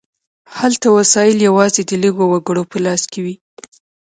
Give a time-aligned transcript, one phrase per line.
[0.59, 3.35] هلته وسایل یوازې د لږو وګړو په لاس کې وي.